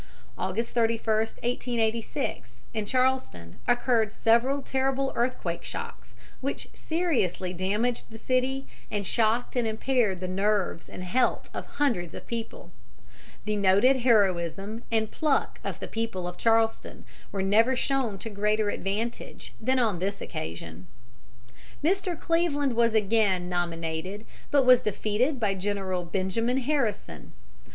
August 0.35 0.73
31, 0.73 1.03
1886, 1.45 2.49
in 2.73 2.87
Charleston, 2.87 3.57
occurred 3.67 4.11
several 4.13 4.63
terrible 4.63 5.13
earthquake 5.15 5.63
shocks, 5.63 6.15
which 6.39 6.67
seriously 6.73 7.53
damaged 7.53 8.05
the 8.09 8.17
city 8.17 8.65
and 8.89 9.05
shocked 9.05 9.55
and 9.55 9.67
impaired 9.67 10.19
the 10.19 10.27
nerves 10.27 10.89
and 10.89 11.03
health 11.03 11.51
of 11.53 11.67
hundreds 11.77 12.15
of 12.15 12.25
people. 12.25 12.71
The 13.45 13.55
noted 13.55 13.97
heroism 13.97 14.81
and 14.91 15.11
pluck 15.11 15.59
of 15.63 15.79
the 15.79 15.87
people 15.87 16.27
of 16.27 16.35
Charleston 16.35 17.05
were 17.31 17.43
never 17.43 17.75
shown 17.75 18.17
to 18.17 18.29
greater 18.31 18.71
advantage 18.71 19.53
than 19.61 19.77
on 19.77 19.99
this 19.99 20.19
occasion. 20.19 20.87
Mr. 21.83 22.19
Cleveland 22.19 22.73
was 22.75 22.95
again 22.95 23.47
nominated, 23.47 24.25
but 24.49 24.65
was 24.65 24.81
defeated 24.81 25.39
by 25.39 25.53
General 25.53 26.05
Benjamin 26.05 26.57
Harrison. 26.57 27.33